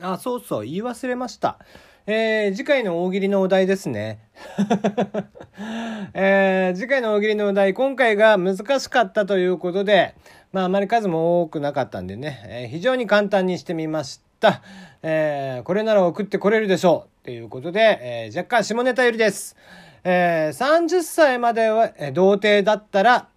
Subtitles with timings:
[0.00, 1.58] あ、そうそう、言い忘れました。
[2.06, 4.20] えー、次回の大喜利のお題ですね。
[6.14, 10.14] えー、次回の大喜利のお題、今回が難しかったということで、
[10.52, 14.62] まあ、あまり数も多くなかったんでね、えー、非常に簡単にしてみました。
[15.02, 17.24] えー、これなら送ってこれるでしょう。
[17.24, 19.56] ということで、えー、若干下ネタよりです。
[20.04, 23.28] えー、30歳までは、え、童貞だったら、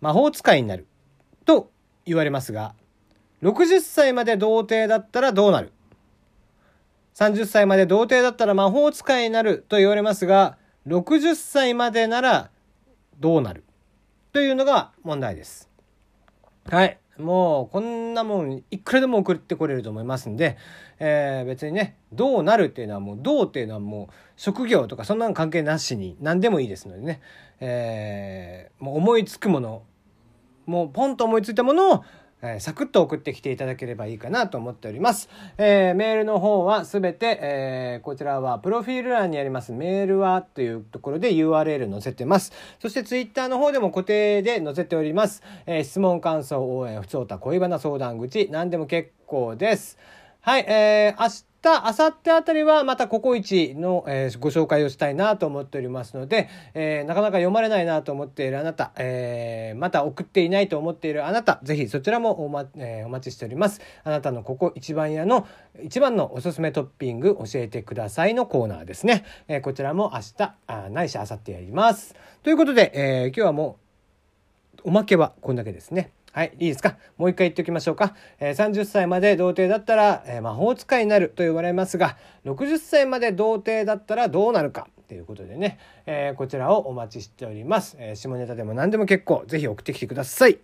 [0.00, 0.86] 魔法使いになる。
[1.44, 1.70] と
[2.04, 2.74] 言われますが、
[3.42, 5.72] 60歳まで童貞だったらどうなる？
[7.18, 12.50] 30歳まで童貞だったら魔法使いになると言われますが、60歳までなら
[13.18, 13.64] どうなる？
[14.32, 15.68] というのが問題です。
[16.70, 16.96] はい。
[17.18, 20.56] もうこんなもんいくらでも送ってこれると思いますんで、
[21.00, 27.20] えー、別にねどうなるっていうのはもうどうっていうのはもう職業とかそんなの関係なしに何でもいいですのでね、
[27.58, 29.82] えー、もう思いつくもの
[30.66, 32.04] もうポンと思いついたものを
[32.42, 35.28] えー、サクッと送ってきていただければいいかなと思っております。
[35.56, 42.52] えー、メールの方はすべて、えー、こちらはプロフィール欄にありますメールはというところで URL 載せてます。
[42.80, 45.42] そしてツイッターの方でも固定で載せております。
[45.66, 49.98] え質問、感想、応援、不調た恋バナ相談口、何でも結構です。
[50.40, 63.80] はい、えー、明日、明後日あたりはまたココイチの、えー、ご紹介をしたいなと思っておりますので、えー、なかなか読まれないなと思っているあなた、えー、また送っていないと思っているあなた、ぜひそちらもお,、まえー、お待ちしております。
[64.04, 65.46] あなたのここ一番屋の
[65.82, 69.24] 一番のおすすめトッピング教えてくださいのコーナーですね。
[69.48, 72.14] えー、こちらも明日、あないし明後日やります。
[72.42, 73.78] ということで、えー、今日はも
[74.84, 76.12] うおまけはこんだけですね。
[76.38, 76.96] はい、いいですか？
[77.16, 78.14] もう一回言っておきましょうか。
[78.38, 87.96] えー、30歳まで童貞だったら、えー、魔法使いになると言われますが、60歳まで童貞だったらどうなるかということでね、えー、こちらをお待ちしております。
[87.98, 90.58] え下ネタでも何でも結構、是非送ってきてください。